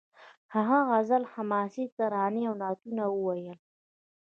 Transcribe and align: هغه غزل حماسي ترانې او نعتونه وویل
هغه 0.55 0.77
غزل 0.89 1.23
حماسي 1.33 1.85
ترانې 1.97 2.41
او 2.49 2.53
نعتونه 2.61 3.03
وویل 3.09 3.57